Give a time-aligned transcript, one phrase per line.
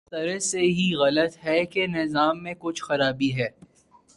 [0.03, 3.47] یہ بحث سرے سے ہی غلط ہے کہ نظام میں کچھ خرابی ہے۔